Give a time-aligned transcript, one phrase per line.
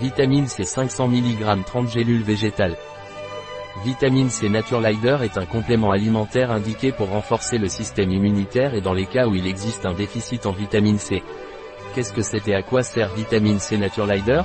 [0.00, 2.76] Vitamine C 500 mg 30 gélules végétales.
[3.84, 8.92] Vitamine C Naturelider est un complément alimentaire indiqué pour renforcer le système immunitaire et dans
[8.92, 11.24] les cas où il existe un déficit en vitamine C.
[11.94, 14.42] Qu'est-ce que c'est et à quoi sert vitamine C Naturelider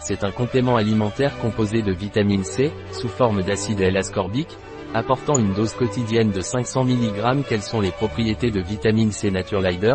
[0.00, 4.56] C'est un complément alimentaire composé de vitamine C, sous forme d'acide L-ascorbique,
[4.92, 7.44] apportant une dose quotidienne de 500 mg.
[7.48, 9.94] Quelles sont les propriétés de vitamine C Naturelider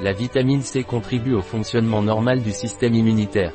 [0.00, 3.52] La vitamine C contribue au fonctionnement normal du système immunitaire.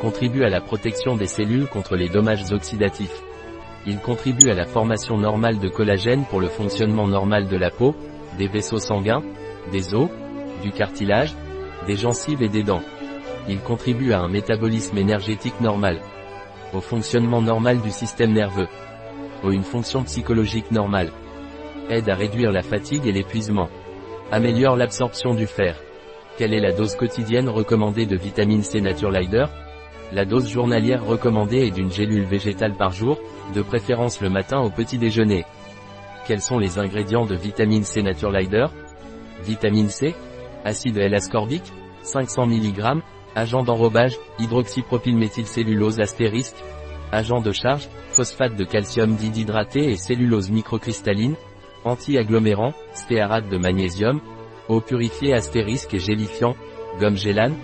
[0.00, 3.22] Contribue à la protection des cellules contre les dommages oxydatifs
[3.86, 7.94] il contribue à la formation normale de collagène pour le fonctionnement normal de la peau,
[8.38, 9.22] des vaisseaux sanguins,
[9.72, 10.08] des os,
[10.62, 11.34] du cartilage,
[11.86, 12.82] des gencives et des dents.
[13.46, 16.00] Il contribue à un métabolisme énergétique normal,
[16.72, 18.68] au fonctionnement normal du système nerveux,
[19.42, 21.12] aux une fonction psychologique normale,
[21.90, 23.68] aide à réduire la fatigue et l'épuisement,
[24.32, 25.76] améliore l'absorption du fer.
[26.38, 29.44] Quelle est la dose quotidienne recommandée de vitamine C Naturelider
[30.14, 33.18] la dose journalière recommandée est d'une gélule végétale par jour,
[33.52, 35.44] de préférence le matin au petit déjeuner.
[36.26, 38.66] Quels sont les ingrédients de vitamine C Naturelider
[39.42, 40.14] Vitamine C,
[40.64, 43.02] acide L-ascorbique, 500 mg,
[43.34, 46.62] agent d'enrobage, hydroxypropylméthylcellulose astérisque,
[47.10, 51.34] agent de charge, phosphate de calcium dihydrohydraté et cellulose microcristalline,
[51.84, 54.20] anti-agglomérant, stéarate de magnésium,
[54.68, 56.54] eau purifiée astérisque et gélifiant,
[57.00, 57.56] gomme gélane.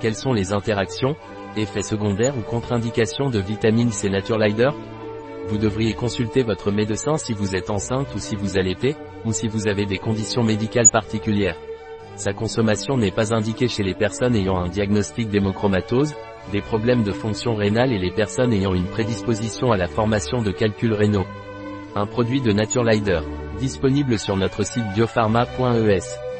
[0.00, 1.14] Quelles sont les interactions?
[1.56, 4.70] Effets secondaires ou contre-indications de vitamine C Naturelider
[5.48, 9.48] Vous devriez consulter votre médecin si vous êtes enceinte ou si vous allaitez, ou si
[9.48, 11.58] vous avez des conditions médicales particulières.
[12.16, 16.14] Sa consommation n'est pas indiquée chez les personnes ayant un diagnostic d'hémochromatose,
[16.52, 20.52] des problèmes de fonction rénale et les personnes ayant une prédisposition à la formation de
[20.52, 21.26] calculs rénaux.
[21.94, 23.20] Un produit de Naturelider,
[23.58, 26.31] disponible sur notre site biopharma.es.